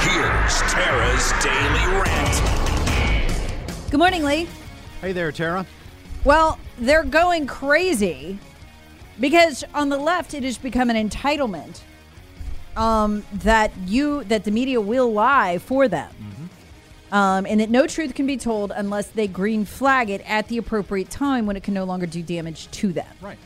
Here's 0.00 0.60
Tara's 0.72 1.32
Daily 1.42 1.86
Rant. 2.00 3.90
Good 3.90 3.98
morning, 3.98 4.24
Lee. 4.24 4.48
Hey 5.00 5.12
there, 5.12 5.32
Tara. 5.32 5.66
Well, 6.24 6.58
they're 6.78 7.04
going 7.04 7.46
crazy 7.46 8.38
because 9.20 9.64
on 9.74 9.88
the 9.88 9.96
left 9.96 10.34
it 10.34 10.42
has 10.42 10.58
become 10.58 10.90
an 10.90 11.08
entitlement 11.08 11.80
um, 12.76 13.24
that 13.34 13.72
you 13.86 14.24
that 14.24 14.44
the 14.44 14.50
media 14.50 14.80
will 14.80 15.12
lie 15.12 15.58
for 15.58 15.86
them, 15.86 16.10
um, 17.12 17.46
and 17.46 17.60
that 17.60 17.70
no 17.70 17.86
truth 17.86 18.14
can 18.14 18.26
be 18.26 18.36
told 18.36 18.72
unless 18.74 19.06
they 19.08 19.28
green 19.28 19.64
flag 19.64 20.10
it 20.10 20.22
at 20.26 20.48
the 20.48 20.58
appropriate 20.58 21.10
time 21.10 21.46
when 21.46 21.56
it 21.56 21.62
can 21.62 21.74
no 21.74 21.84
longer 21.84 22.06
do 22.06 22.22
damage 22.22 22.70
to 22.72 22.92
them. 22.92 23.06
Right. 23.20 23.38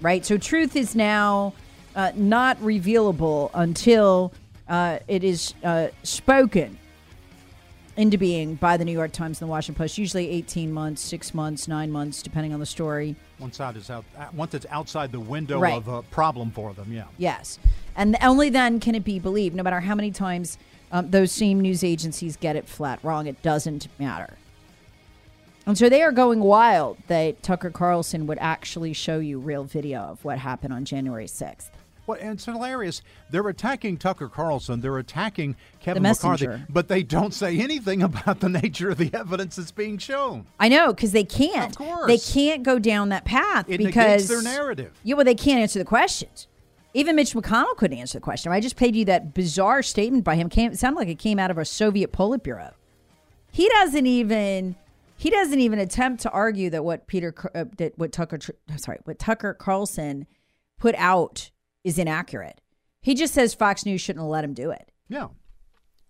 Right. 0.00 0.26
So 0.26 0.38
truth 0.38 0.74
is 0.76 0.96
now 0.96 1.54
uh, 1.94 2.12
not 2.16 2.58
revealable 2.58 3.50
until 3.54 4.32
uh, 4.68 4.98
it 5.08 5.24
is 5.24 5.54
uh, 5.62 5.88
spoken 6.02 6.78
into 7.96 8.16
being 8.18 8.56
by 8.56 8.76
the 8.76 8.84
New 8.84 8.92
York 8.92 9.12
Times 9.12 9.40
and 9.40 9.48
the 9.48 9.50
Washington 9.50 9.78
Post. 9.80 9.98
Usually 9.98 10.28
18 10.30 10.72
months, 10.72 11.00
six 11.00 11.32
months, 11.32 11.68
nine 11.68 11.92
months, 11.92 12.22
depending 12.22 12.52
on 12.52 12.58
the 12.60 12.66
story. 12.66 13.14
Once 13.38 13.60
out 13.60 13.76
is 13.76 13.88
out. 13.88 14.04
uh, 14.18 14.26
Once 14.34 14.52
it's 14.54 14.66
outside 14.70 15.12
the 15.12 15.20
window 15.20 15.60
Right. 15.60 15.74
of 15.74 15.86
a 15.86 16.02
problem 16.02 16.50
for 16.50 16.72
them. 16.72 16.92
Yeah. 16.92 17.04
Yes. 17.18 17.58
And 17.94 18.16
only 18.20 18.50
then 18.50 18.80
can 18.80 18.94
it 18.96 19.04
be 19.04 19.18
believed, 19.20 19.54
no 19.54 19.62
matter 19.62 19.80
how 19.80 19.94
many 19.94 20.10
times 20.10 20.58
um, 20.90 21.10
those 21.10 21.30
same 21.30 21.60
news 21.60 21.84
agencies 21.84 22.36
get 22.36 22.56
it 22.56 22.66
flat 22.68 22.98
wrong. 23.04 23.26
It 23.26 23.40
doesn't 23.42 23.86
matter. 23.98 24.34
And 25.66 25.78
so 25.78 25.88
they 25.88 26.02
are 26.02 26.12
going 26.12 26.40
wild 26.40 26.98
that 27.06 27.42
Tucker 27.42 27.70
Carlson 27.70 28.26
would 28.26 28.38
actually 28.40 28.92
show 28.92 29.18
you 29.18 29.38
real 29.38 29.64
video 29.64 30.00
of 30.00 30.24
what 30.24 30.38
happened 30.38 30.74
on 30.74 30.84
January 30.84 31.26
6th. 31.26 31.68
Well, 32.06 32.18
and 32.20 32.32
it's 32.32 32.44
hilarious. 32.44 33.02
They're 33.30 33.48
attacking 33.48 33.96
Tucker 33.96 34.28
Carlson. 34.28 34.80
They're 34.80 34.98
attacking 34.98 35.56
Kevin 35.80 36.02
The 36.02 36.10
McCarthy, 36.10 36.64
but 36.68 36.88
they 36.88 37.02
don't 37.02 37.32
say 37.32 37.58
anything 37.58 38.02
about 38.04 38.40
the 38.40 38.48
nature 38.48 38.90
of 38.90 38.98
the 38.98 39.10
evidence 39.14 39.56
that's 39.56 39.72
being 39.72 39.98
shown. 39.98 40.46
I 40.60 40.68
know 40.68 40.92
because 40.92 41.12
they 41.12 41.24
can't. 41.24 41.70
Of 41.70 41.78
course. 41.78 42.06
They 42.06 42.18
can't 42.18 42.62
go 42.62 42.78
down 42.78 43.08
that 43.08 43.24
path 43.24 43.66
It 43.68 43.78
because 43.78 44.28
their 44.28 44.42
narrative. 44.42 44.92
Yeah, 45.02 45.14
well, 45.14 45.24
they 45.24 45.34
can't 45.34 45.60
answer 45.60 45.78
the 45.78 45.84
questions. 45.84 46.48
Even 46.92 47.16
Mitch 47.16 47.32
McConnell 47.32 47.76
couldn't 47.76 47.98
answer 47.98 48.18
the 48.18 48.22
question. 48.22 48.52
I 48.52 48.60
just 48.60 48.76
played 48.76 48.94
you 48.94 49.04
that 49.06 49.34
bizarre 49.34 49.82
statement 49.82 50.24
by 50.24 50.36
him. 50.36 50.48
Came, 50.48 50.70
it 50.70 50.78
sounded 50.78 50.98
like 50.98 51.08
it 51.08 51.18
came 51.18 51.40
out 51.40 51.50
of 51.50 51.58
a 51.58 51.64
Soviet 51.64 52.12
Politburo. 52.12 52.72
He 53.50 53.68
doesn't 53.68 54.06
even. 54.06 54.76
He 55.16 55.30
doesn't 55.30 55.60
even 55.60 55.78
attempt 55.78 56.22
to 56.22 56.30
argue 56.30 56.70
that 56.70 56.84
what 56.84 57.06
Peter, 57.06 57.32
uh, 57.54 57.66
that 57.78 57.96
what 57.96 58.10
Tucker, 58.10 58.38
sorry, 58.76 58.98
what 59.04 59.18
Tucker 59.20 59.54
Carlson 59.54 60.26
put 60.76 60.96
out 60.96 61.50
is 61.84 61.98
inaccurate. 61.98 62.60
He 63.00 63.14
just 63.14 63.34
says 63.34 63.54
Fox 63.54 63.84
News 63.84 64.00
shouldn't 64.00 64.22
have 64.22 64.30
let 64.30 64.44
him 64.44 64.54
do 64.54 64.70
it. 64.70 64.90
Yeah. 65.08 65.28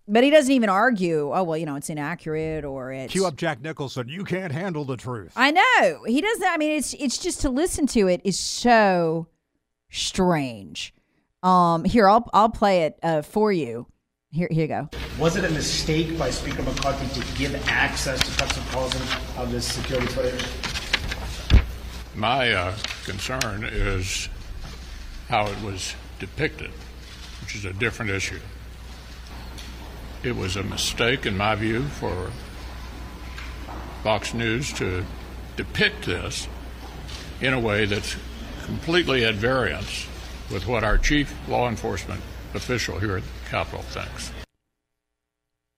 But 0.07 0.23
he 0.23 0.29
doesn't 0.29 0.51
even 0.51 0.69
argue. 0.69 1.31
Oh 1.33 1.43
well, 1.43 1.57
you 1.57 1.65
know, 1.65 1.75
it's 1.75 1.89
inaccurate 1.89 2.63
or 2.63 2.91
it's. 2.91 3.11
Cue 3.11 3.25
up 3.25 3.35
Jack 3.35 3.61
Nicholson. 3.61 4.07
You 4.07 4.23
can't 4.23 4.51
handle 4.51 4.85
the 4.85 4.97
truth. 4.97 5.33
I 5.35 5.51
know 5.51 6.03
he 6.05 6.21
doesn't. 6.21 6.47
I 6.47 6.57
mean, 6.57 6.77
it's 6.77 6.93
it's 6.93 7.17
just 7.17 7.41
to 7.41 7.49
listen 7.49 7.87
to 7.87 8.07
it 8.07 8.21
is 8.23 8.37
so 8.37 9.27
strange. 9.89 10.93
Um, 11.41 11.83
here 11.83 12.07
I'll 12.07 12.29
I'll 12.33 12.49
play 12.49 12.83
it 12.83 12.99
uh, 13.01 13.23
for 13.23 13.51
you. 13.51 13.87
Here 14.31 14.47
here 14.51 14.61
you 14.61 14.67
go. 14.67 14.89
Was 15.17 15.37
it 15.37 15.43
a 15.43 15.49
mistake 15.49 16.17
by 16.19 16.29
Speaker 16.29 16.61
McCarthy 16.61 17.19
to 17.19 17.37
give 17.37 17.55
access 17.67 18.19
to 18.19 18.37
Tucker 18.37 18.61
Carlson 18.69 19.01
of 19.37 19.51
this 19.51 19.65
security 19.65 20.07
footage? 20.07 20.45
My 22.13 22.51
uh, 22.51 22.75
concern 23.05 23.63
is 23.63 24.29
how 25.29 25.47
it 25.47 25.61
was 25.61 25.95
depicted, 26.19 26.71
which 27.41 27.55
is 27.55 27.65
a 27.65 27.73
different 27.73 28.11
issue. 28.11 28.39
It 30.23 30.35
was 30.35 30.55
a 30.55 30.63
mistake, 30.63 31.25
in 31.25 31.37
my 31.37 31.55
view, 31.55 31.83
for 31.83 32.31
Fox 34.03 34.33
News 34.33 34.71
to 34.73 35.05
depict 35.55 36.05
this 36.05 36.47
in 37.41 37.53
a 37.53 37.59
way 37.59 37.85
that's 37.85 38.15
completely 38.65 39.23
at 39.25 39.35
variance 39.35 40.07
with 40.51 40.67
what 40.67 40.83
our 40.83 40.97
chief 40.97 41.35
law 41.47 41.67
enforcement 41.67 42.21
official 42.53 42.99
here 42.99 43.17
at 43.17 43.23
the 43.23 43.49
Capitol 43.49 43.81
thinks. 43.81 44.44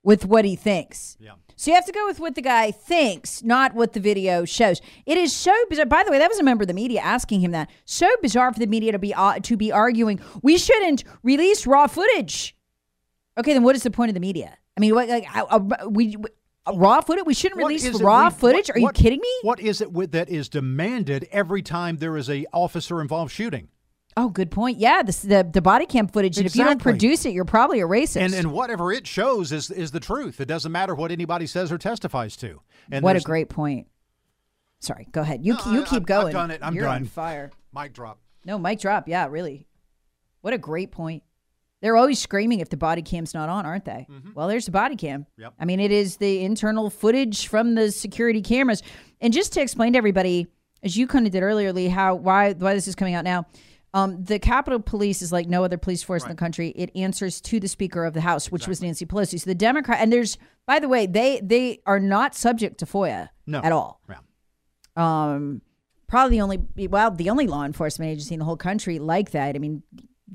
With 0.03 0.25
what 0.25 0.45
he 0.45 0.55
thinks. 0.55 1.17
Yeah. 1.19 1.31
So 1.55 1.71
you 1.71 1.75
have 1.75 1.85
to 1.87 1.91
go 1.91 2.05
with 2.05 2.19
what 2.19 2.35
the 2.35 2.41
guy 2.41 2.69
thinks, 2.71 3.41
not 3.43 3.73
what 3.73 3.93
the 3.93 3.99
video 3.99 4.45
shows. 4.45 4.79
It 5.07 5.17
is 5.17 5.33
so 5.33 5.53
bizarre. 5.69 5.87
By 5.87 6.03
the 6.03 6.11
way, 6.11 6.19
that 6.19 6.29
was 6.29 6.37
a 6.39 6.43
member 6.43 6.63
of 6.63 6.67
the 6.67 6.73
media 6.73 7.01
asking 7.01 7.41
him 7.41 7.51
that. 7.51 7.69
So 7.85 8.07
bizarre 8.21 8.53
for 8.53 8.59
the 8.59 8.67
media 8.67 8.91
to 8.91 8.99
be 8.99 9.13
uh, 9.13 9.39
to 9.39 9.57
be 9.57 9.71
arguing 9.71 10.19
we 10.43 10.57
shouldn't 10.57 11.03
release 11.23 11.65
raw 11.65 11.87
footage. 11.87 12.55
Okay, 13.39 13.53
then 13.53 13.63
what 13.63 13.75
is 13.75 13.83
the 13.83 13.91
point 13.91 14.09
of 14.09 14.13
the 14.13 14.19
media? 14.19 14.57
I 14.75 14.79
mean, 14.79 14.93
what, 14.93 15.09
like 15.09 15.25
uh, 15.35 15.59
we, 15.89 16.15
we 16.17 16.25
uh, 16.67 16.73
raw 16.75 17.01
footage? 17.01 17.25
We 17.25 17.33
shouldn't 17.33 17.59
What 17.59 17.69
release 17.69 18.01
raw 18.01 18.25
we- 18.29 18.33
footage? 18.35 18.67
what- 18.67 18.75
Are 18.75 18.79
you 18.79 18.85
what- 18.85 18.95
kidding 18.95 19.19
me? 19.19 19.39
What 19.41 19.59
is 19.59 19.81
it 19.81 19.91
with, 19.91 20.11
that 20.11 20.29
is 20.29 20.49
demanded 20.49 21.27
every 21.31 21.63
time 21.63 21.97
there 21.97 22.17
is 22.17 22.29
a 22.29 22.45
officer 22.53 23.01
involved 23.01 23.31
shooting? 23.31 23.69
Oh, 24.19 24.29
good 24.29 24.49
point. 24.51 24.79
Yeah, 24.79 25.03
this, 25.03 25.19
the 25.21 25.47
the 25.49 25.61
body 25.61 25.85
cam 25.85 26.07
footage. 26.07 26.37
And 26.37 26.45
if 26.47 26.55
you 26.55 26.63
don't 26.63 26.81
produce 26.81 27.25
it, 27.25 27.33
you're 27.33 27.45
probably 27.45 27.79
a 27.81 27.85
racist. 27.85 28.21
And 28.21 28.33
and 28.33 28.51
whatever 28.51 28.91
it 28.91 29.05
shows 29.07 29.51
is 29.51 29.69
is 29.71 29.91
the 29.91 29.99
truth. 29.99 30.41
It 30.41 30.47
doesn't 30.47 30.71
matter 30.71 30.95
what 30.95 31.11
anybody 31.11 31.45
says 31.47 31.71
or 31.71 31.77
testifies 31.77 32.35
to. 32.37 32.61
And 32.91 33.03
what 33.03 33.15
a 33.15 33.19
great 33.21 33.47
point. 33.49 33.87
Sorry, 34.79 35.07
go 35.11 35.21
ahead. 35.21 35.45
You 35.45 35.53
No, 35.53 35.71
you 35.71 35.81
I- 35.81 35.85
keep 35.85 35.93
I've- 35.97 36.05
going. 36.05 36.27
I've 36.27 36.33
done 36.33 36.51
it. 36.51 36.59
I'm 36.63 36.73
you're 36.75 36.87
on 36.87 37.01
done. 37.01 37.05
fire. 37.09 37.51
mic 37.73 37.93
drop. 37.93 38.19
No, 38.45 38.57
mic 38.59 38.79
drop. 38.79 39.07
Yeah, 39.07 39.27
really. 39.29 39.67
What 40.41 40.53
a 40.53 40.57
great 40.57 40.91
point. 40.91 41.23
They're 41.81 41.95
always 41.95 42.17
screaming 42.19 42.59
if 42.59 42.69
the 42.69 42.77
body 42.77 43.03
cam's 43.03 43.35
not 43.35 43.49
on, 43.49 43.65
aren't 43.65 43.85
they? 43.85 44.07
Well, 44.33 44.47
there's 44.47 44.65
the 44.65 44.71
body 44.71 44.95
cam. 44.95 45.21
Mm-hmm. 45.21 45.41
Yep. 45.41 45.53
I 45.59 45.65
mean, 45.65 45.79
it 45.79 45.91
is 45.91 46.17
the 46.17 46.43
internal 46.43 46.89
footage 46.89 47.47
from 47.47 47.75
the 47.75 47.91
security 47.91 48.41
cameras. 48.41 48.81
And 49.21 49.31
just 49.31 49.53
to 49.53 49.61
explain 49.61 49.93
to 49.93 49.97
everybody, 49.97 50.47
as 50.81 50.97
you 50.97 51.05
kind 51.05 51.27
of 51.27 51.31
did 51.33 51.43
earlier, 51.43 51.71
Lee, 51.73 51.87
how 51.87 52.15
why 52.15 52.53
why 52.53 52.73
this 52.73 52.87
is 52.87 52.95
coming 52.95 53.13
out 53.13 53.23
now. 53.23 53.45
Um, 53.93 54.23
the 54.23 54.37
Capitol 54.37 54.79
Police 54.79 55.21
is 55.21 55.31
like 55.31 55.47
no 55.47 55.63
other 55.63 55.77
police 55.77 56.03
force 56.03 56.23
in 56.23 56.29
the 56.29 56.35
country. 56.35 56.69
It 56.69 56.91
answers 56.95 57.39
to 57.41 57.59
the 57.59 57.67
Speaker 57.67 58.03
of 58.05 58.13
the 58.13 58.21
House, 58.21 58.51
which 58.51 58.67
was 58.67 58.81
Nancy 58.81 59.05
Pelosi. 59.05 59.39
So 59.39 59.49
the 59.49 59.55
Democrat 59.55 59.99
and 60.01 60.11
there's 60.11 60.37
by 60.65 60.79
the 60.79 60.89
way, 60.89 61.05
they 61.07 61.39
they 61.41 61.79
are 61.85 61.99
not 61.99 62.35
subject 62.35 62.79
to 62.79 62.85
FOIA 62.85 63.29
No. 63.45 63.61
at 63.61 63.71
all 63.71 64.01
Yeah. 64.09 64.17
um, 64.95 65.61
probably 66.07 66.37
the 66.37 66.41
only 66.41 66.59
well 66.89 67.11
the 67.11 67.29
only 67.29 67.47
law 67.47 67.63
enforcement 67.63 68.11
agency 68.11 68.33
in 68.35 68.39
the 68.39 68.45
whole 68.45 68.57
country 68.57 68.99
like 68.99 69.31
that. 69.31 69.55
I 69.55 69.59
mean, 69.59 69.83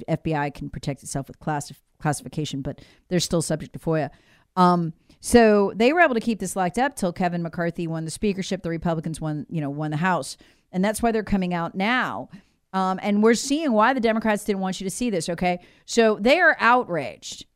FBI 0.08 0.54
can 0.54 0.70
protect 0.70 1.02
itself 1.02 1.28
with 1.28 1.38
class 1.38 1.70
classification, 2.00 2.62
but 2.62 2.80
they're 3.08 3.20
still 3.20 3.42
subject 3.42 3.74
to 3.74 3.78
FOIA. 3.78 4.10
Um, 4.56 4.92
so 5.20 5.72
they 5.76 5.92
were 5.92 6.00
able 6.00 6.14
to 6.14 6.20
keep 6.20 6.40
this 6.40 6.56
locked 6.56 6.78
up 6.78 6.96
till 6.96 7.12
Kevin 7.12 7.42
McCarthy 7.42 7.86
won 7.86 8.04
the 8.04 8.10
speakership. 8.10 8.62
The 8.62 8.70
Republicans 8.70 9.20
won, 9.20 9.46
you 9.48 9.60
know, 9.60 9.70
won 9.70 9.90
the 9.92 9.96
House, 9.98 10.36
and 10.72 10.84
that's 10.84 11.00
why 11.02 11.12
they're 11.12 11.22
coming 11.22 11.54
out 11.54 11.74
now. 11.74 12.28
Um, 12.72 12.98
and 13.02 13.22
we're 13.22 13.34
seeing 13.34 13.72
why 13.72 13.92
the 13.92 14.00
Democrats 14.00 14.44
didn't 14.44 14.60
want 14.60 14.80
you 14.80 14.84
to 14.84 14.90
see 14.90 15.10
this. 15.10 15.28
Okay, 15.28 15.60
so 15.84 16.18
they 16.20 16.40
are 16.40 16.56
outraged. 16.58 17.46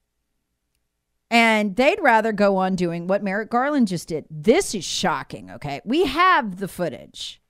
And 1.31 1.75
they'd 1.75 2.01
rather 2.01 2.33
go 2.33 2.57
on 2.57 2.77
doing 2.77 3.09
what 3.09 3.25
Merrick 3.25 3.51
Garland 3.51 3.89
just 3.89 4.09
did. 4.09 4.27
This 4.31 4.75
is 4.75 4.85
shocking, 4.85 5.51
okay? 5.51 5.81
We 5.85 6.07
have 6.07 6.59
the 6.59 6.69
footage. 6.69 7.43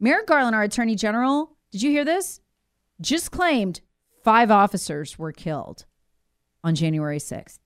Merrick 0.00 0.26
Garland, 0.26 0.56
our 0.56 0.64
attorney 0.64 0.96
general, 0.96 1.56
did 1.70 1.82
you 1.82 1.90
hear 1.90 2.04
this? 2.04 2.40
Just 3.00 3.30
claimed 3.30 3.80
five 4.24 4.50
officers 4.50 5.18
were 5.18 5.32
killed 5.32 5.84
on 6.64 6.74
January 6.74 7.18
6th. 7.18 7.58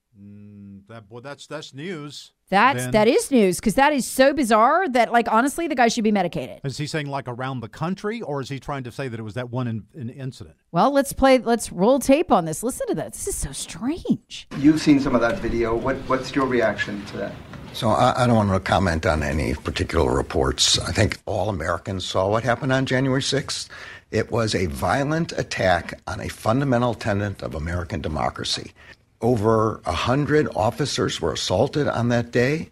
That 0.90 1.04
well, 1.08 1.22
that's 1.22 1.46
that's 1.46 1.72
news. 1.72 2.32
That's 2.48 2.82
Then- 2.82 2.90
that 2.90 3.06
is 3.06 3.30
news 3.30 3.60
because 3.60 3.76
that 3.76 3.92
is 3.92 4.04
so 4.04 4.32
bizarre 4.32 4.88
that 4.88 5.12
like 5.12 5.30
honestly 5.30 5.68
the 5.68 5.76
guy 5.76 5.86
should 5.86 6.02
be 6.02 6.10
medicated. 6.10 6.60
Is 6.64 6.78
he 6.78 6.88
saying 6.88 7.06
like 7.06 7.28
around 7.28 7.60
the 7.60 7.68
country, 7.68 8.20
or 8.22 8.40
is 8.40 8.48
he 8.48 8.58
trying 8.58 8.82
to 8.82 8.90
say 8.90 9.06
that 9.06 9.20
it 9.20 9.22
was 9.22 9.34
that 9.34 9.50
one 9.50 9.68
in, 9.68 9.84
in 9.94 10.10
incident? 10.10 10.56
Well, 10.72 10.90
let's 10.90 11.12
play 11.12 11.38
let's 11.38 11.70
roll 11.70 12.00
tape 12.00 12.32
on 12.32 12.44
this. 12.44 12.64
Listen 12.64 12.88
to 12.88 12.96
that. 12.96 13.12
This 13.12 13.28
is 13.28 13.36
so 13.36 13.52
strange. 13.52 14.48
You've 14.58 14.80
seen 14.80 14.98
some 14.98 15.14
of 15.14 15.20
that 15.20 15.38
video. 15.38 15.76
What, 15.76 15.94
what's 16.08 16.34
your 16.34 16.46
reaction 16.46 17.06
to 17.06 17.18
that? 17.18 17.34
So 17.72 17.90
I, 17.90 18.24
I 18.24 18.26
don't 18.26 18.34
want 18.34 18.50
to 18.50 18.58
comment 18.58 19.06
on 19.06 19.22
any 19.22 19.54
particular 19.54 20.12
reports. 20.12 20.76
I 20.80 20.90
think 20.90 21.20
all 21.24 21.50
Americans 21.50 22.04
saw 22.04 22.28
what 22.28 22.42
happened 22.42 22.72
on 22.72 22.84
January 22.84 23.22
6th, 23.22 23.68
It 24.10 24.32
was 24.32 24.56
a 24.56 24.66
violent 24.66 25.30
attack 25.38 26.00
on 26.08 26.18
a 26.18 26.28
fundamental 26.28 26.94
tenet 26.94 27.44
of 27.44 27.54
American 27.54 28.00
democracy. 28.00 28.72
Over 29.20 29.80
a 29.84 29.92
hundred 29.92 30.48
officers 30.56 31.20
were 31.20 31.32
assaulted 31.32 31.86
on 31.86 32.08
that 32.08 32.30
day. 32.30 32.70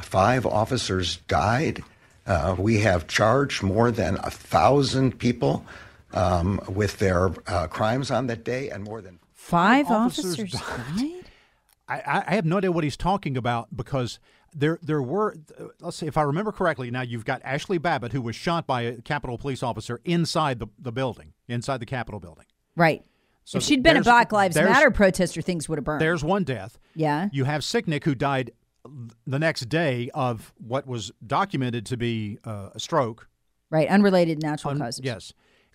Five 0.00 0.46
officers 0.46 1.16
died. 1.28 1.82
Uh, 2.26 2.54
we 2.58 2.80
have 2.80 3.08
charged 3.08 3.62
more 3.62 3.90
than 3.90 4.16
a 4.22 4.30
thousand 4.30 5.18
people 5.18 5.64
um, 6.12 6.60
with 6.68 6.98
their 6.98 7.32
uh, 7.46 7.66
crimes 7.66 8.10
on 8.10 8.26
that 8.28 8.44
day, 8.44 8.70
and 8.70 8.84
more 8.84 9.00
than 9.00 9.18
Five 9.32 9.90
officers 9.90 10.38
officers, 10.38 10.52
died. 10.52 10.96
died? 10.96 11.24
I, 11.88 12.24
I 12.26 12.34
have 12.34 12.44
no 12.44 12.58
idea 12.58 12.70
what 12.70 12.84
he's 12.84 12.96
talking 12.98 13.36
about 13.36 13.74
because 13.74 14.18
there 14.54 14.78
there 14.82 15.02
were 15.02 15.36
let's 15.80 15.96
see 15.96 16.06
if 16.06 16.16
I 16.16 16.22
remember 16.22 16.52
correctly. 16.52 16.90
Now 16.90 17.00
you've 17.00 17.24
got 17.24 17.42
Ashli 17.42 17.80
Babbitt 17.80 18.12
who 18.12 18.20
was 18.20 18.36
shot 18.36 18.66
by 18.66 18.82
a 18.82 19.00
Capitol 19.00 19.38
police 19.38 19.62
officer 19.62 20.00
inside 20.04 20.58
the, 20.58 20.66
the 20.78 20.92
building, 20.92 21.32
inside 21.48 21.78
the 21.78 21.86
Capitol 21.86 22.20
building. 22.20 22.44
Right. 22.76 23.04
So 23.48 23.56
if 23.58 23.64
she'd 23.64 23.82
been 23.82 23.96
a 23.96 24.02
Black 24.02 24.30
Lives 24.30 24.56
Matter 24.56 24.90
protester, 24.90 25.40
things 25.40 25.70
would 25.70 25.78
have 25.78 25.84
burned. 25.84 26.02
There's 26.02 26.22
one 26.22 26.44
death. 26.44 26.78
yeah. 26.94 27.30
You 27.32 27.44
have 27.44 27.62
Sicknick 27.62 28.04
who 28.04 28.14
died 28.14 28.50
the 29.26 29.38
next 29.38 29.70
day 29.70 30.10
of 30.12 30.52
what 30.58 30.86
was 30.86 31.12
documented 31.26 31.86
to 31.86 31.96
be 31.96 32.38
uh, 32.44 32.68
a 32.74 32.78
stroke. 32.80 33.26
Right. 33.70 33.88
Unrelated 33.88 34.42
natural 34.42 34.72
Un- 34.72 34.78
causes. 34.80 35.00
Yes. 35.02 35.32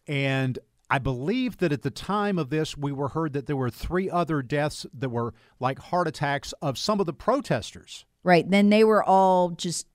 And 0.08 0.60
I 0.92 1.00
believe 1.00 1.58
that 1.58 1.72
at 1.72 1.82
the 1.82 1.90
time 1.90 2.38
of 2.38 2.52
this, 2.52 2.78
we 2.78 2.92
were 2.92 3.10
heard 3.10 3.34
that 3.34 3.48
there 3.48 3.56
were 3.56 3.72
three 3.72 4.08
other 4.08 4.44
deaths 4.44 4.86
that 4.94 5.10
were 5.10 5.34
like 5.60 5.80
heart 5.80 6.08
attacks 6.08 6.54
of 6.62 6.78
some 6.78 7.00
of 7.00 7.08
the 7.08 7.14
protesters. 7.14 8.06
Right. 8.24 8.48
Then 8.48 8.70
they 8.70 8.84
were 8.84 9.04
all 9.04 9.50
just 9.50 9.88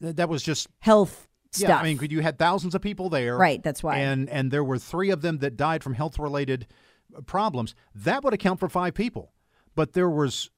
That 0.00 0.28
was 0.28 0.44
just 0.44 0.68
health 0.78 1.26
stuff. 1.50 1.68
Yeah, 1.68 1.78
I 1.78 1.82
mean, 1.82 1.98
you 2.10 2.20
had 2.20 2.38
thousands 2.38 2.76
of 2.76 2.80
people 2.82 3.08
there, 3.10 3.36
Right, 3.36 3.62
that's 3.62 3.82
why. 3.82 3.98
and 3.98 4.28
and 4.28 4.50
there 4.50 4.64
were 4.64 4.78
three 4.78 5.10
of 5.10 5.20
them 5.22 5.38
that 5.38 5.56
died 5.56 5.82
from 5.84 5.94
health 5.94 6.18
related 6.18 6.66
problems. 7.22 7.74
That 7.94 8.22
would 8.24 8.34
account 8.34 8.60
for 8.60 8.68
five 8.68 8.94
people, 8.94 9.32
but 9.74 9.92
there 9.92 10.10
was 10.10 10.50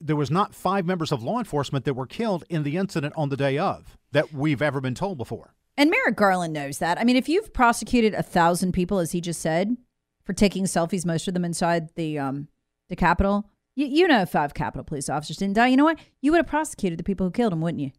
there 0.00 0.16
was 0.16 0.30
not 0.30 0.54
five 0.54 0.84
members 0.84 1.12
of 1.12 1.22
law 1.22 1.38
enforcement 1.38 1.84
that 1.84 1.94
were 1.94 2.06
killed 2.06 2.44
in 2.50 2.62
the 2.62 2.76
incident 2.76 3.14
on 3.16 3.28
the 3.30 3.36
day 3.36 3.56
of 3.56 3.96
that 4.12 4.32
we've 4.32 4.60
ever 4.60 4.80
been 4.80 4.94
told 4.94 5.16
before. 5.16 5.54
And 5.76 5.90
Merrick 5.90 6.16
Garland 6.16 6.52
knows 6.52 6.78
that. 6.78 7.00
I 7.00 7.04
mean, 7.04 7.16
if 7.16 7.28
you've 7.28 7.52
prosecuted 7.52 8.14
a 8.14 8.22
thousand 8.22 8.72
people, 8.72 8.98
as 8.98 9.12
he 9.12 9.20
just 9.20 9.40
said, 9.40 9.76
for 10.22 10.32
taking 10.32 10.64
selfies, 10.64 11.06
most 11.06 11.26
of 11.26 11.34
them 11.34 11.44
inside 11.44 11.94
the 11.94 12.18
um 12.18 12.48
the 12.88 12.96
Capitol, 12.96 13.48
you, 13.74 13.86
you 13.86 14.08
know, 14.08 14.26
five 14.26 14.54
Capitol 14.54 14.84
police 14.84 15.08
officers 15.08 15.38
didn't 15.38 15.54
die, 15.54 15.68
you 15.68 15.76
know 15.76 15.84
what? 15.84 15.98
You 16.20 16.32
would 16.32 16.38
have 16.38 16.46
prosecuted 16.46 16.98
the 16.98 17.04
people 17.04 17.26
who 17.26 17.32
killed 17.32 17.52
them, 17.52 17.60
wouldn't 17.60 17.82
you? 17.82 17.92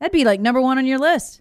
That'd 0.00 0.12
be 0.12 0.24
like 0.24 0.40
number 0.40 0.60
one 0.60 0.78
on 0.78 0.86
your 0.86 0.98
list. 0.98 1.40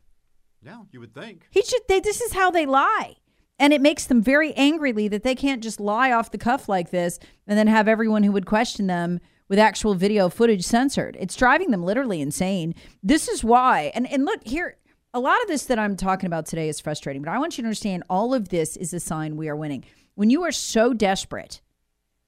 Yeah, 0.61 0.83
you 0.91 0.99
would 1.01 1.13
think. 1.13 1.47
He 1.51 1.61
should. 1.61 1.81
They, 1.89 1.99
this 1.99 2.21
is 2.21 2.33
how 2.33 2.51
they 2.51 2.65
lie, 2.65 3.17
and 3.59 3.73
it 3.73 3.81
makes 3.81 4.05
them 4.05 4.21
very 4.21 4.53
angrily 4.53 5.07
that 5.07 5.23
they 5.23 5.35
can't 5.35 5.63
just 5.63 5.79
lie 5.79 6.11
off 6.11 6.31
the 6.31 6.37
cuff 6.37 6.67
like 6.67 6.91
this 6.91 7.19
and 7.47 7.57
then 7.57 7.67
have 7.67 7.87
everyone 7.87 8.23
who 8.23 8.31
would 8.31 8.45
question 8.45 8.87
them 8.87 9.19
with 9.49 9.59
actual 9.59 9.93
video 9.93 10.29
footage 10.29 10.63
censored. 10.63 11.17
It's 11.19 11.35
driving 11.35 11.71
them 11.71 11.83
literally 11.83 12.21
insane. 12.21 12.73
This 13.01 13.27
is 13.27 13.43
why. 13.43 13.91
And 13.93 14.09
and 14.11 14.25
look 14.25 14.45
here, 14.45 14.77
a 15.13 15.19
lot 15.19 15.41
of 15.41 15.47
this 15.47 15.65
that 15.65 15.77
I'm 15.77 15.95
talking 15.95 16.27
about 16.27 16.45
today 16.45 16.69
is 16.69 16.79
frustrating, 16.79 17.21
but 17.21 17.31
I 17.31 17.39
want 17.39 17.57
you 17.57 17.61
to 17.61 17.67
understand 17.67 18.03
all 18.09 18.33
of 18.33 18.49
this 18.49 18.75
is 18.77 18.93
a 18.93 18.99
sign 18.99 19.37
we 19.37 19.49
are 19.49 19.55
winning. 19.55 19.83
When 20.15 20.29
you 20.29 20.43
are 20.43 20.51
so 20.51 20.93
desperate 20.93 21.61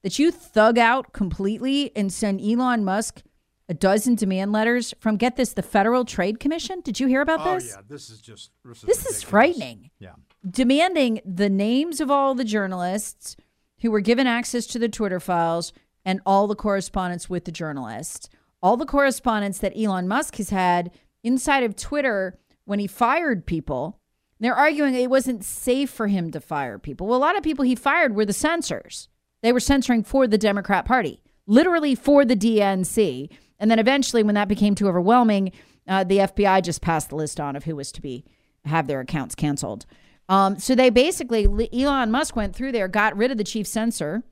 that 0.04 0.20
you 0.20 0.32
thug 0.32 0.78
out 0.78 1.14
completely 1.14 1.92
and 1.96 2.14
send 2.14 2.42
Elon 2.42 2.86
Musk 2.86 3.24
a 3.68 3.74
dozen 3.74 4.16
demand 4.16 4.52
letters 4.52 4.94
from 5.00 5.18
get 5.18 5.36
this 5.36 5.54
the 5.54 5.64
Federal 5.64 6.06
Trade 6.06 6.40
Commission. 6.40 6.82
Did 6.82 7.00
you 7.00 7.08
hear 7.08 7.22
about 7.22 7.40
oh, 7.42 7.56
this? 7.56 7.74
Oh, 7.74 7.78
yeah, 7.78 7.82
this 7.88 8.10
is 8.10 8.22
just 8.22 8.52
this 8.64 8.78
is, 8.78 8.84
This 8.84 9.06
is 9.08 9.24
frightening. 9.24 9.90
Yeah. 10.00 10.14
Demanding 10.50 11.22
the 11.26 11.50
names 11.50 12.00
of 12.00 12.12
all 12.12 12.36
the 12.36 12.44
journalists 12.44 13.36
who 13.82 13.92
were 13.92 14.02
given 14.02 14.28
access 14.28 14.66
to 14.68 14.80
the 14.80 14.90
Twitter 14.90 15.20
files 15.20 15.74
and 16.04 16.22
all 16.26 16.48
the 16.48 16.56
correspondence 16.56 17.30
with 17.30 17.46
the 17.46 17.52
journalists, 17.52 18.30
all 18.62 18.78
the 18.78 18.86
correspondence 18.86 19.58
that 19.60 19.78
Elon 19.78 20.08
Musk 20.08 20.36
has 20.38 20.50
had 20.52 20.92
inside 21.24 21.64
of 21.64 21.76
Twitter 21.76 22.38
when 22.66 22.80
he 22.80 22.88
fired 22.88 23.46
people. 23.46 24.00
They're 24.40 24.56
arguing 24.56 24.94
it 24.94 25.10
wasn't 25.10 25.44
safe 25.44 25.90
for 25.90 26.08
him 26.08 26.32
to 26.32 26.40
fire 26.40 26.78
people. 26.78 27.08
Well, 27.08 27.18
a 27.18 27.20
lot 27.20 27.38
of 27.38 27.44
people 27.44 27.66
he 27.66 27.76
fired 27.76 28.16
were 28.16 28.26
the 28.26 28.34
censors. 28.34 29.08
They 29.42 29.54
were 29.54 29.60
censoring 29.60 30.04
for 30.04 30.28
the 30.28 30.38
Democrat 30.38 30.86
Party, 30.86 31.22
literally 31.48 31.96
for 31.96 32.26
the 32.26 32.36
DNC. 32.36 33.30
And 33.60 33.72
then 33.72 33.80
eventually, 33.80 34.24
when 34.24 34.36
that 34.36 34.48
became 34.48 34.76
too 34.76 34.88
overwhelming, 34.88 35.52
uh, 35.88 36.04
the 36.04 36.18
FBI 36.18 36.64
just 36.64 36.82
passed 36.82 37.10
the 37.10 37.16
list 37.16 37.40
on 37.40 37.56
of 37.56 37.64
who 37.64 37.76
was 37.76 37.92
to 37.94 38.02
be 38.02 38.26
have 38.66 38.88
their 38.88 39.00
accounts 39.00 39.36
canceled. 39.36 39.86
Um, 40.28 40.58
so 40.58 40.76
they 40.76 40.90
basically 40.90 41.48
Elon 41.72 42.12
Musk 42.12 42.36
went 42.36 42.56
through 42.56 42.72
there, 42.72 42.88
got 42.88 43.16
rid 43.16 43.32
of 43.32 43.38
the 43.38 43.44
chief 43.44 43.68
censor, 43.68 44.24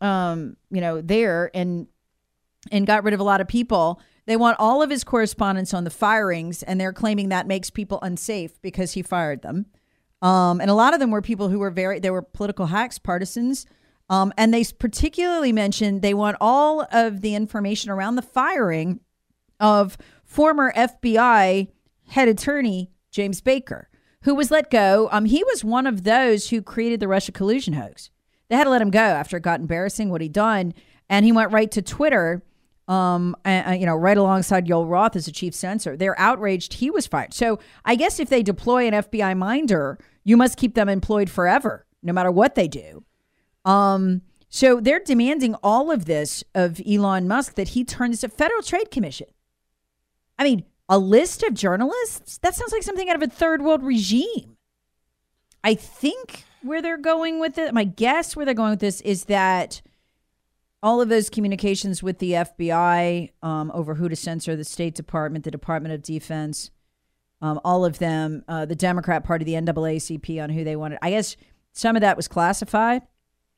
um, 0.00 0.56
you 0.70 0.80
know, 0.80 1.00
there 1.00 1.50
and 1.54 1.88
and 2.70 2.86
got 2.86 3.04
rid 3.04 3.14
of 3.14 3.20
a 3.20 3.24
lot 3.24 3.40
of 3.40 3.48
people. 3.48 4.00
They 4.26 4.36
want 4.36 4.56
all 4.58 4.82
of 4.82 4.90
his 4.90 5.04
correspondence 5.04 5.72
on 5.72 5.84
the 5.84 5.90
firings, 5.90 6.62
and 6.62 6.80
they're 6.80 6.92
claiming 6.92 7.28
that 7.28 7.46
makes 7.46 7.70
people 7.70 8.00
unsafe 8.02 8.60
because 8.60 8.92
he 8.92 9.02
fired 9.02 9.42
them. 9.42 9.66
Um, 10.22 10.60
and 10.60 10.70
a 10.70 10.74
lot 10.74 10.94
of 10.94 11.00
them 11.00 11.10
were 11.10 11.22
people 11.22 11.48
who 11.48 11.58
were 11.58 11.70
very 11.70 11.98
they 12.00 12.10
were 12.10 12.22
political 12.22 12.66
hacks, 12.66 12.98
partisans. 12.98 13.66
Um, 14.08 14.32
and 14.36 14.54
they 14.54 14.64
particularly 14.64 15.52
mentioned 15.52 16.00
they 16.00 16.14
want 16.14 16.36
all 16.40 16.86
of 16.92 17.22
the 17.22 17.34
information 17.34 17.90
around 17.90 18.14
the 18.14 18.22
firing 18.22 19.00
of 19.58 19.98
former 20.24 20.72
FBI 20.76 21.68
head 22.08 22.28
attorney 22.28 22.92
James 23.10 23.40
Baker, 23.40 23.88
who 24.26 24.34
was 24.34 24.50
let 24.50 24.72
go. 24.72 25.08
Um, 25.12 25.24
he 25.24 25.44
was 25.44 25.64
one 25.64 25.86
of 25.86 26.02
those 26.02 26.50
who 26.50 26.60
created 26.60 26.98
the 26.98 27.06
Russia 27.06 27.30
collusion 27.30 27.74
hoax. 27.74 28.10
They 28.48 28.56
had 28.56 28.64
to 28.64 28.70
let 28.70 28.82
him 28.82 28.90
go 28.90 28.98
after 28.98 29.36
it 29.36 29.44
got 29.44 29.60
embarrassing 29.60 30.10
what 30.10 30.20
he'd 30.20 30.32
done, 30.32 30.74
and 31.08 31.24
he 31.24 31.30
went 31.30 31.52
right 31.52 31.70
to 31.70 31.80
Twitter. 31.80 32.42
Um, 32.88 33.34
you 33.44 33.86
know, 33.86 33.96
right 33.96 34.16
alongside 34.16 34.66
Yoel 34.66 34.88
Roth 34.88 35.16
as 35.16 35.26
the 35.26 35.32
chief 35.32 35.54
censor. 35.54 35.96
They're 35.96 36.18
outraged 36.20 36.74
he 36.74 36.88
was 36.88 37.08
fired. 37.08 37.34
So 37.34 37.58
I 37.84 37.96
guess 37.96 38.20
if 38.20 38.28
they 38.28 38.44
deploy 38.44 38.86
an 38.86 38.94
FBI 38.94 39.36
minder, 39.36 39.98
you 40.22 40.36
must 40.36 40.56
keep 40.56 40.74
them 40.74 40.88
employed 40.88 41.28
forever, 41.28 41.84
no 42.04 42.12
matter 42.12 42.30
what 42.30 42.54
they 42.54 42.68
do. 42.68 43.04
Um, 43.64 44.22
so 44.48 44.80
they're 44.80 45.00
demanding 45.00 45.56
all 45.64 45.90
of 45.90 46.04
this 46.04 46.44
of 46.54 46.80
Elon 46.88 47.26
Musk 47.26 47.54
that 47.54 47.70
he 47.70 47.82
turn 47.82 48.12
this 48.12 48.24
Federal 48.24 48.62
Trade 48.62 48.92
Commission. 48.92 49.26
I 50.38 50.44
mean, 50.44 50.64
a 50.88 50.98
list 50.98 51.42
of 51.42 51.54
journalists? 51.54 52.38
That 52.38 52.54
sounds 52.54 52.72
like 52.72 52.82
something 52.82 53.08
out 53.08 53.16
of 53.16 53.22
a 53.22 53.32
third 53.32 53.62
world 53.62 53.82
regime. 53.82 54.56
I 55.64 55.74
think 55.74 56.44
where 56.62 56.82
they're 56.82 56.98
going 56.98 57.40
with 57.40 57.58
it, 57.58 57.74
my 57.74 57.84
guess 57.84 58.36
where 58.36 58.44
they're 58.44 58.54
going 58.54 58.70
with 58.70 58.80
this 58.80 59.00
is 59.02 59.24
that 59.24 59.82
all 60.82 61.00
of 61.00 61.08
those 61.08 61.30
communications 61.30 62.02
with 62.02 62.18
the 62.18 62.32
FBI 62.32 63.32
um, 63.42 63.70
over 63.74 63.94
who 63.94 64.08
to 64.08 64.16
censor, 64.16 64.54
the 64.54 64.64
State 64.64 64.94
Department, 64.94 65.44
the 65.44 65.50
Department 65.50 65.94
of 65.94 66.02
Defense, 66.02 66.70
um, 67.42 67.60
all 67.64 67.84
of 67.84 67.98
them, 67.98 68.44
uh, 68.48 68.64
the 68.64 68.76
Democrat 68.76 69.24
Party, 69.24 69.44
the 69.44 69.54
NAACP 69.54 70.42
on 70.42 70.50
who 70.50 70.64
they 70.64 70.76
wanted. 70.76 70.98
I 71.02 71.10
guess 71.10 71.36
some 71.72 71.96
of 71.96 72.02
that 72.02 72.16
was 72.16 72.28
classified. 72.28 73.02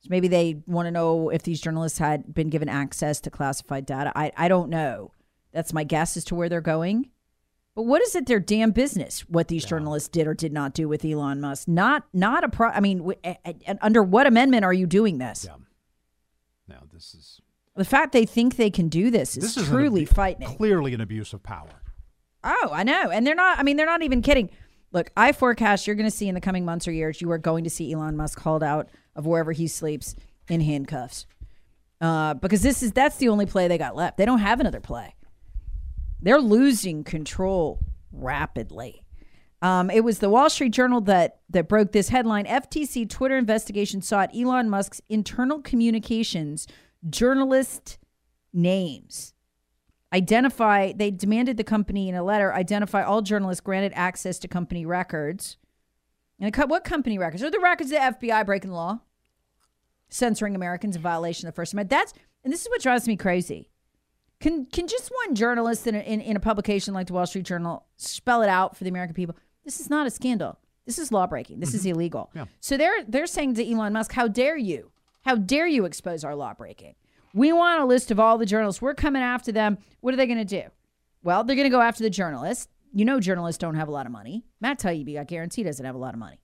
So 0.01 0.09
maybe 0.11 0.29
they 0.29 0.63
want 0.67 0.87
to 0.87 0.91
know 0.91 1.29
if 1.29 1.43
these 1.43 1.61
journalists 1.61 1.99
had 1.99 2.33
been 2.33 2.51
given 2.51 2.69
access 2.69 3.21
to 3.21 3.31
classified 3.31 3.85
data. 3.85 4.13
I, 4.15 4.33
I 4.37 4.49
don't 4.49 4.71
know. 4.71 5.13
That's 5.53 5.73
my 5.73 5.85
guess 5.85 6.17
as 6.17 6.25
to 6.27 6.35
where 6.35 6.49
they're 6.49 6.61
going. 6.61 7.11
But 7.79 7.85
what 7.85 8.03
is 8.03 8.17
it 8.17 8.27
their 8.27 8.41
damn 8.41 8.73
business 8.73 9.21
what 9.29 9.47
these 9.47 9.65
journalists 9.65 10.09
did 10.09 10.27
or 10.27 10.35
did 10.35 10.53
not 10.53 10.75
do 10.75 10.89
with 10.89 11.05
Elon 11.05 11.41
Musk? 11.41 11.69
Not 11.69 12.03
not 12.13 12.43
a 12.43 12.49
pro. 12.49 12.71
I 12.71 12.81
mean, 12.81 12.99
w- 12.99 13.19
a- 13.25 13.39
a- 13.47 13.79
under 13.81 14.03
what 14.03 14.27
amendment 14.27 14.65
are 14.65 14.73
you 14.73 14.85
doing 14.85 15.19
this? 15.19 15.47
Yeah. 15.49 15.59
Now 16.67 16.83
this 16.93 17.15
is 17.15 17.41
The 17.77 17.85
fact 17.85 18.11
they 18.11 18.27
think 18.27 18.57
they 18.57 18.69
can 18.71 18.89
do 18.89 19.13
this 19.13 19.37
is 19.37 19.45
this 19.45 19.57
is 19.57 19.69
truly 19.69 20.03
abu- 20.03 20.13
frightening. 20.13 20.57
Clearly 20.57 20.93
an 20.93 21.01
abuse 21.01 21.33
of 21.33 21.45
power. 21.45 21.69
Oh, 22.43 22.71
I 22.73 22.83
know. 22.83 23.11
And 23.13 23.25
they're 23.25 23.37
not, 23.37 23.61
I 23.61 23.63
mean, 23.63 23.77
they're 23.77 23.87
not 23.87 24.03
even 24.03 24.23
kidding. 24.23 24.51
Look, 24.91 25.13
I 25.17 25.31
forecast 25.31 25.87
you're 25.87 25.95
going 25.95 26.11
to 26.11 26.17
see 26.17 26.27
in 26.27 26.35
the 26.35 26.41
coming 26.41 26.65
months 26.65 26.89
or 26.89 26.91
years, 26.91 27.21
you 27.21 27.31
are 27.31 27.39
going 27.39 27.63
to 27.63 27.71
see 27.71 27.93
Elon 27.93 28.17
Musk 28.17 28.41
hauled 28.41 28.65
out 28.65 28.89
of 29.15 29.25
wherever 29.25 29.53
he 29.53 29.69
sleeps 29.69 30.17
in 30.49 30.63
handcuffs. 30.63 31.27
Uh, 32.01 32.35
because 32.35 32.63
this 32.63 32.83
is, 32.83 32.91
that's 32.91 33.19
the 33.19 33.29
only 33.29 33.47
play 33.47 33.69
they 33.69 33.79
got 33.79 33.95
left. 33.95 34.17
They 34.17 34.25
don't 34.27 34.41
have 34.41 34.59
another 34.59 34.81
play. 34.81 35.15
They're 36.21 36.41
losing 36.41 37.05
control 37.05 37.81
rapidly. 38.13 39.05
Um, 39.61 39.91
it 39.91 40.05
was 40.05 40.21
the 40.21 40.31
Wall 40.31 40.49
Street 40.51 40.73
Journal 40.73 41.01
that 41.03 41.41
that 41.51 41.69
broke 41.69 41.93
this 41.93 42.11
headline. 42.11 42.47
FTC 42.47 43.09
Twitter 43.09 43.37
investigation 43.37 44.03
sought 44.03 44.35
Elon 44.35 44.71
Musk's 44.71 45.01
internal 45.09 45.61
communications 45.61 46.67
journalist 47.09 47.99
names. 48.53 49.35
Identify 50.13 50.93
they 50.93 51.11
demanded 51.11 51.57
the 51.57 51.65
company 51.65 52.09
in 52.09 52.15
a 52.15 52.23
letter 52.23 52.53
identify 52.53 53.03
all 53.03 53.21
journalists 53.21 53.61
granted 53.61 53.93
access 53.95 54.39
to 54.39 54.49
company 54.49 54.87
records. 54.87 55.57
And 56.41 56.55
what 56.55 56.85
company 56.85 57.19
records? 57.19 57.43
Are 57.43 57.51
the 57.51 57.59
records 57.59 57.91
of 57.91 57.99
the 58.21 58.29
fbi 58.29 58.47
breaking 58.47 58.71
the 58.71 58.77
law? 58.77 59.01
Censoring 60.09 60.55
americans 60.55 60.97
in 60.97 61.03
violation 61.03 61.47
of 61.49 61.55
the 61.55 61.57
first 61.57 61.73
amendment. 61.73 61.91
That's 61.91 62.15
and 62.45 62.53
this 62.53 62.63
is 62.63 62.69
what 62.69 62.81
drives 62.81 63.07
me 63.07 63.17
crazy 63.17 63.71
can 64.41 64.67
can 64.67 64.87
just 64.87 65.11
one 65.27 65.35
journalist 65.35 65.87
in 65.87 65.95
a, 65.95 65.99
in, 66.01 66.21
in 66.21 66.37
a 66.37 66.41
publication 66.41 66.95
like 66.95 67.07
the 67.09 67.13
wall 67.13 67.27
street 67.27 67.45
journal 67.45 67.87
spell 67.97 68.43
it 68.43 68.49
out 68.49 68.77
for 68.77 68.85
the 68.85 68.91
american 68.91 69.15
people 69.15 69.37
this 69.65 69.81
is 69.81 69.91
not 69.91 70.07
a 70.07 70.11
scandal 70.11 70.59
This 70.87 70.99
is 70.99 71.13
law 71.13 71.27
breaking. 71.27 71.61
This 71.61 71.75
is 71.75 71.83
Mm-hmm. 71.83 71.91
illegal. 71.97 72.31
So 72.61 72.77
they're 72.79 73.05
they're 73.07 73.27
saying 73.27 73.55
to 73.55 73.73
Elon 73.73 73.93
Musk, 73.93 74.13
"How 74.13 74.27
dare 74.29 74.57
you? 74.57 74.91
How 75.27 75.37
dare 75.37 75.67
you 75.67 75.85
expose 75.85 76.25
our 76.25 76.35
law 76.35 76.55
breaking? 76.55 76.95
We 77.35 77.53
want 77.53 77.83
a 77.83 77.85
list 77.85 78.11
of 78.11 78.19
all 78.19 78.39
the 78.39 78.47
journalists. 78.47 78.81
We're 78.81 78.95
coming 78.95 79.21
after 79.21 79.53
them. 79.53 79.77
What 80.01 80.15
are 80.15 80.17
they 80.17 80.27
going 80.27 80.39
to 80.47 80.63
do? 80.63 80.63
Well, 81.23 81.45
they're 81.45 81.57
going 81.57 81.71
to 81.71 81.77
go 81.79 81.83
after 81.83 82.03
the 82.03 82.09
journalists. 82.09 82.69
You 82.95 83.05
know, 83.05 83.21
journalists 83.21 83.59
don't 83.59 83.75
have 83.75 83.89
a 83.89 83.91
lot 83.91 84.07
of 84.07 84.13
money. 84.13 84.47
Matt 84.63 84.79
Taibbi, 84.81 85.19
I 85.21 85.25
guarantee, 85.25 85.63
doesn't 85.63 85.85
have 85.85 85.95
a 85.95 85.99
lot 85.99 86.15
of 86.15 86.21
money. 86.21 86.41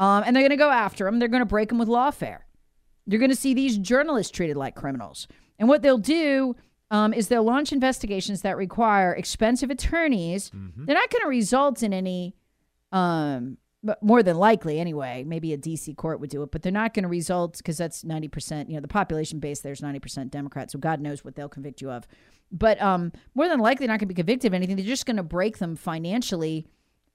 Um, 0.00 0.22
and 0.24 0.34
they're 0.34 0.42
going 0.48 0.58
to 0.58 0.64
go 0.64 0.70
after 0.70 1.04
them. 1.04 1.18
They're 1.18 1.28
going 1.28 1.42
to 1.42 1.54
break 1.56 1.68
them 1.68 1.78
with 1.78 1.88
lawfare. 1.88 2.38
You're 3.04 3.20
going 3.20 3.30
to 3.30 3.36
see 3.36 3.52
these 3.52 3.76
journalists 3.76 4.32
treated 4.32 4.56
like 4.56 4.74
criminals. 4.76 5.28
And 5.58 5.68
what 5.68 5.82
they'll 5.82 5.98
do 5.98 6.56
um, 6.90 7.12
is 7.12 7.28
they'll 7.28 7.44
launch 7.44 7.72
investigations 7.72 8.42
that 8.42 8.56
require 8.56 9.12
expensive 9.12 9.70
attorneys. 9.70 10.50
They're 10.86 10.94
not 10.94 11.10
going 11.10 11.22
to 11.22 11.28
result 11.28 11.82
in 11.82 11.92
any, 11.92 12.34
um, 12.92 13.58
but 13.82 14.02
more 14.02 14.22
than 14.22 14.36
likely 14.36 14.80
anyway. 14.80 15.24
Maybe 15.26 15.52
a 15.52 15.58
DC 15.58 15.96
court 15.96 16.20
would 16.20 16.30
do 16.30 16.42
it, 16.42 16.50
but 16.50 16.62
they're 16.62 16.72
not 16.72 16.94
going 16.94 17.02
to 17.02 17.08
result 17.08 17.58
because 17.58 17.76
that's 17.76 18.04
90%. 18.04 18.68
You 18.68 18.74
know, 18.74 18.80
the 18.80 18.88
population 18.88 19.38
base 19.38 19.60
there's 19.60 19.80
90% 19.80 20.30
Democrat, 20.30 20.70
so 20.70 20.78
God 20.78 21.00
knows 21.00 21.24
what 21.24 21.34
they'll 21.34 21.48
convict 21.48 21.82
you 21.82 21.90
of. 21.90 22.06
But 22.50 22.80
um, 22.80 23.12
more 23.34 23.48
than 23.48 23.60
likely, 23.60 23.86
not 23.86 24.00
going 24.00 24.00
to 24.00 24.06
be 24.06 24.14
convicted 24.14 24.50
of 24.50 24.54
anything. 24.54 24.76
They're 24.76 24.84
just 24.86 25.04
going 25.04 25.18
to 25.18 25.22
break 25.22 25.58
them 25.58 25.76
financially 25.76 26.66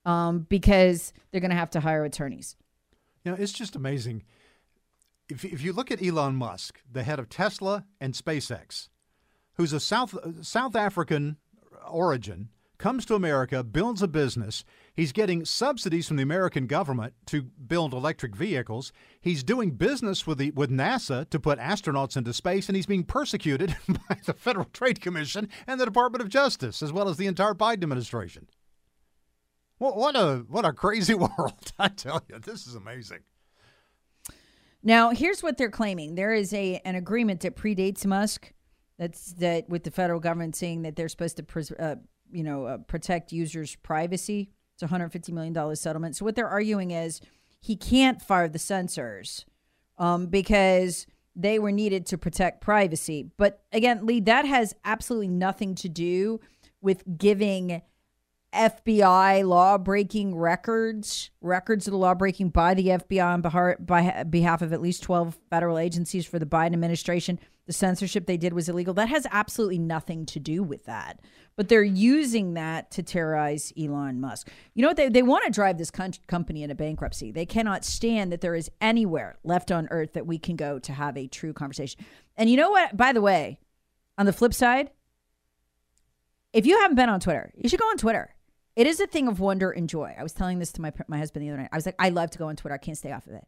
um, 0.04 0.46
because 0.48 1.12
they're 1.30 1.40
going 1.40 1.50
to 1.50 1.56
have 1.56 1.70
to 1.70 1.80
hire 1.80 2.04
attorneys. 2.04 2.56
You 3.24 3.32
know, 3.32 3.38
it's 3.40 3.52
just 3.52 3.74
amazing. 3.74 4.22
If, 5.28 5.44
if 5.44 5.62
you 5.62 5.72
look 5.72 5.90
at 5.90 6.04
Elon 6.04 6.36
Musk, 6.36 6.80
the 6.90 7.02
head 7.02 7.18
of 7.18 7.28
Tesla 7.28 7.86
and 8.00 8.12
SpaceX, 8.14 8.88
who's 9.54 9.72
a 9.72 9.80
South 9.80 10.14
South 10.42 10.76
African 10.76 11.36
origin, 11.88 12.48
comes 12.78 13.04
to 13.06 13.14
America, 13.14 13.62
builds 13.62 14.02
a 14.02 14.08
business. 14.08 14.64
He's 14.94 15.12
getting 15.12 15.44
subsidies 15.44 16.08
from 16.08 16.16
the 16.16 16.22
American 16.22 16.66
government 16.66 17.14
to 17.26 17.42
build 17.42 17.92
electric 17.92 18.34
vehicles. 18.36 18.92
He's 19.20 19.42
doing 19.42 19.72
business 19.72 20.26
with 20.26 20.38
the 20.38 20.50
with 20.52 20.70
NASA 20.70 21.28
to 21.30 21.40
put 21.40 21.58
astronauts 21.58 22.16
into 22.16 22.32
space, 22.32 22.68
and 22.68 22.76
he's 22.76 22.86
being 22.86 23.04
persecuted 23.04 23.76
by 23.88 24.18
the 24.24 24.34
Federal 24.34 24.66
Trade 24.66 25.00
Commission 25.00 25.48
and 25.66 25.80
the 25.80 25.84
Department 25.84 26.22
of 26.22 26.28
Justice, 26.28 26.82
as 26.82 26.92
well 26.92 27.08
as 27.08 27.16
the 27.16 27.26
entire 27.26 27.54
Biden 27.54 27.82
administration. 27.82 28.48
What, 29.78 29.96
what 29.96 30.16
a 30.16 30.44
what 30.48 30.64
a 30.64 30.72
crazy 30.72 31.14
world! 31.14 31.72
I 31.78 31.88
tell 31.88 32.22
you, 32.28 32.38
this 32.38 32.66
is 32.66 32.74
amazing. 32.74 33.20
Now, 34.82 35.10
here's 35.10 35.42
what 35.42 35.56
they're 35.56 35.70
claiming: 35.70 36.14
there 36.14 36.34
is 36.34 36.52
a 36.52 36.80
an 36.84 36.94
agreement 36.94 37.40
that 37.40 37.56
predates 37.56 38.04
Musk. 38.06 38.52
That's 38.98 39.32
that 39.34 39.68
with 39.68 39.84
the 39.84 39.90
federal 39.90 40.20
government 40.20 40.56
saying 40.56 40.82
that 40.82 40.96
they're 40.96 41.08
supposed 41.08 41.36
to, 41.38 41.42
pres- 41.42 41.72
uh, 41.72 41.96
you 42.30 42.44
know, 42.44 42.64
uh, 42.66 42.78
protect 42.78 43.32
users' 43.32 43.76
privacy. 43.76 44.50
It's 44.74 44.82
a 44.82 44.86
150 44.86 45.32
million 45.32 45.52
dollar 45.52 45.74
settlement. 45.74 46.16
So 46.16 46.24
what 46.24 46.36
they're 46.36 46.48
arguing 46.48 46.90
is 46.90 47.20
he 47.60 47.76
can't 47.76 48.20
fire 48.20 48.48
the 48.48 48.58
censors 48.58 49.46
um, 49.98 50.26
because 50.26 51.06
they 51.36 51.58
were 51.58 51.72
needed 51.72 52.06
to 52.06 52.18
protect 52.18 52.60
privacy. 52.60 53.30
But 53.36 53.64
again, 53.72 54.06
Lee, 54.06 54.20
that 54.20 54.44
has 54.44 54.74
absolutely 54.84 55.28
nothing 55.28 55.74
to 55.76 55.88
do 55.88 56.40
with 56.80 57.02
giving 57.18 57.82
FBI 58.54 59.46
law 59.46 59.76
breaking 59.78 60.36
records, 60.36 61.30
records 61.40 61.86
of 61.86 61.92
the 61.92 61.98
law 61.98 62.14
breaking 62.14 62.50
by 62.50 62.74
the 62.74 62.88
FBI 62.88 63.24
on 63.24 64.30
behalf 64.30 64.62
of 64.62 64.72
at 64.72 64.80
least 64.80 65.02
12 65.02 65.38
federal 65.50 65.78
agencies 65.78 66.24
for 66.24 66.38
the 66.38 66.46
Biden 66.46 66.72
administration. 66.72 67.38
The 67.66 67.72
censorship 67.72 68.26
they 68.26 68.36
did 68.36 68.52
was 68.52 68.68
illegal. 68.68 68.94
That 68.94 69.08
has 69.08 69.26
absolutely 69.30 69.78
nothing 69.78 70.26
to 70.26 70.38
do 70.38 70.62
with 70.62 70.84
that. 70.84 71.20
But 71.56 71.68
they're 71.68 71.82
using 71.82 72.54
that 72.54 72.90
to 72.92 73.02
terrorize 73.02 73.72
Elon 73.78 74.20
Musk. 74.20 74.50
You 74.74 74.82
know 74.82 74.88
what? 74.88 74.96
They, 74.96 75.08
they 75.08 75.22
want 75.22 75.44
to 75.44 75.50
drive 75.50 75.78
this 75.78 75.90
con- 75.90 76.12
company 76.26 76.62
into 76.62 76.74
bankruptcy. 76.74 77.32
They 77.32 77.46
cannot 77.46 77.84
stand 77.84 78.32
that 78.32 78.40
there 78.40 78.54
is 78.54 78.70
anywhere 78.80 79.38
left 79.44 79.70
on 79.70 79.88
earth 79.90 80.12
that 80.12 80.26
we 80.26 80.38
can 80.38 80.56
go 80.56 80.78
to 80.80 80.92
have 80.92 81.16
a 81.16 81.26
true 81.26 81.52
conversation. 81.52 82.04
And 82.36 82.50
you 82.50 82.56
know 82.56 82.70
what? 82.70 82.96
By 82.96 83.12
the 83.12 83.22
way, 83.22 83.60
on 84.18 84.26
the 84.26 84.32
flip 84.32 84.52
side, 84.52 84.90
if 86.52 86.66
you 86.66 86.80
haven't 86.80 86.96
been 86.96 87.08
on 87.08 87.20
Twitter, 87.20 87.52
you 87.56 87.68
should 87.68 87.80
go 87.80 87.86
on 87.86 87.96
Twitter. 87.96 88.33
It 88.76 88.86
is 88.86 89.00
a 89.00 89.06
thing 89.06 89.28
of 89.28 89.40
wonder 89.40 89.70
and 89.70 89.88
joy. 89.88 90.14
I 90.18 90.22
was 90.22 90.32
telling 90.32 90.58
this 90.58 90.72
to 90.72 90.80
my 90.80 90.92
my 91.06 91.18
husband 91.18 91.44
the 91.44 91.50
other 91.50 91.58
night. 91.58 91.70
I 91.72 91.76
was 91.76 91.86
like, 91.86 91.94
I 91.98 92.08
love 92.08 92.30
to 92.30 92.38
go 92.38 92.48
on 92.48 92.56
Twitter. 92.56 92.74
I 92.74 92.78
can't 92.78 92.98
stay 92.98 93.12
off 93.12 93.26
of 93.26 93.34
it. 93.34 93.46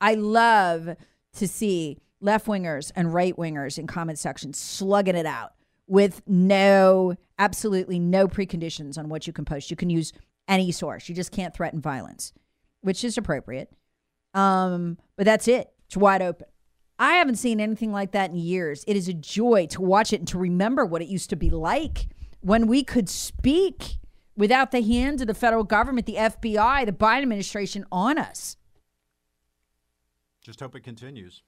I 0.00 0.14
love 0.14 0.96
to 1.34 1.48
see 1.48 1.98
left 2.20 2.46
wingers 2.46 2.90
and 2.94 3.12
right 3.12 3.36
wingers 3.36 3.78
in 3.78 3.86
comment 3.86 4.18
sections 4.18 4.58
slugging 4.58 5.16
it 5.16 5.26
out 5.26 5.52
with 5.86 6.22
no, 6.26 7.14
absolutely 7.38 7.98
no 7.98 8.28
preconditions 8.28 8.98
on 8.98 9.08
what 9.08 9.26
you 9.26 9.32
can 9.32 9.44
post. 9.44 9.70
You 9.70 9.76
can 9.76 9.90
use 9.90 10.12
any 10.46 10.70
source. 10.70 11.08
You 11.08 11.14
just 11.14 11.32
can't 11.32 11.54
threaten 11.54 11.80
violence, 11.80 12.32
which 12.82 13.04
is 13.04 13.18
appropriate. 13.18 13.72
Um, 14.34 14.98
but 15.16 15.24
that's 15.24 15.48
it. 15.48 15.70
It's 15.86 15.96
wide 15.96 16.22
open. 16.22 16.46
I 16.98 17.14
haven't 17.14 17.36
seen 17.36 17.60
anything 17.60 17.92
like 17.92 18.12
that 18.12 18.30
in 18.30 18.36
years. 18.36 18.84
It 18.86 18.96
is 18.96 19.08
a 19.08 19.14
joy 19.14 19.66
to 19.70 19.80
watch 19.80 20.12
it 20.12 20.20
and 20.20 20.28
to 20.28 20.38
remember 20.38 20.84
what 20.84 21.00
it 21.00 21.08
used 21.08 21.30
to 21.30 21.36
be 21.36 21.48
like 21.48 22.08
when 22.40 22.66
we 22.66 22.82
could 22.82 23.08
speak 23.08 23.98
without 24.38 24.70
the 24.70 24.80
hands 24.80 25.20
of 25.20 25.26
the 25.26 25.34
federal 25.34 25.64
government, 25.64 26.06
the 26.06 26.14
FBI, 26.14 26.86
the 26.86 26.92
Biden 26.92 27.22
administration 27.22 27.84
on 27.92 28.16
us. 28.16 28.56
Just 30.40 30.60
hope 30.60 30.74
it 30.76 30.80
continues. 30.80 31.42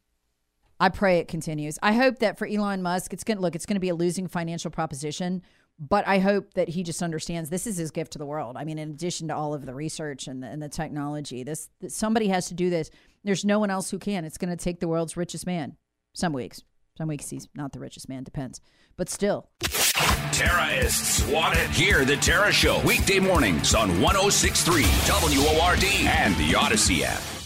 I 0.78 0.88
pray 0.88 1.18
it 1.18 1.28
continues. 1.28 1.78
I 1.82 1.92
hope 1.92 2.18
that 2.18 2.37
for 2.37 2.47
Elon 2.47 2.82
Musk, 2.82 3.12
it's 3.12 3.25
going 3.25 3.38
to 3.38 3.42
look, 3.42 3.54
it's 3.54 3.64
going 3.64 3.76
to 3.76 3.80
be 3.80 3.90
a 3.90 3.94
losing 3.94 4.26
financial 4.26 4.70
proposition, 4.70 5.42
but 5.78 6.06
I 6.06 6.18
hope 6.18 6.54
that 6.54 6.70
he 6.70 6.82
just 6.82 7.02
understands 7.02 7.49
this 7.49 7.66
is 7.66 7.76
his 7.76 7.90
gift 7.90 8.12
to 8.12 8.18
the 8.18 8.26
world. 8.26 8.56
I 8.56 8.64
mean, 8.64 8.78
in 8.78 8.90
addition 8.90 9.28
to 9.28 9.37
all 9.37 9.54
of 9.54 9.66
the 9.66 9.75
research 9.75 10.26
and 10.26 10.42
the, 10.42 10.49
and 10.49 10.61
the 10.61 10.68
technology, 10.68 11.44
this, 11.44 11.70
somebody 11.88 12.28
has 12.28 12.49
to 12.49 12.54
do 12.54 12.70
this. 12.70 12.90
There's 13.23 13.44
no 13.44 13.59
one 13.59 13.70
else 13.70 13.90
who 13.90 13.99
can. 13.99 14.25
It's 14.25 14.38
going 14.38 14.50
to 14.50 14.62
take 14.62 14.80
the 14.80 14.88
world's 14.88 15.16
richest 15.16 15.47
man. 15.47 15.76
Some 16.12 16.32
weeks, 16.32 16.62
some 16.99 17.09
weeks 17.09 17.30
he's 17.30 17.49
not 17.54 17.73
the 17.73 17.80
richest 17.80 18.09
man. 18.09 18.25
Depends, 18.25 18.61
but 18.97 19.09
still. 19.09 19.49
Terrorists 20.32 21.26
want 21.26 21.56
it. 21.56 21.68
Hear 21.70 22.04
the 22.04 22.16
Tara 22.16 22.52
Show 22.52 22.80
weekday 22.84 23.18
mornings 23.18 23.75
on 23.75 24.00
1063 24.00 24.84
WORD 25.08 25.84
and 26.06 26.34
the 26.37 26.52
Audacy 26.52 27.02
app. 27.02 27.39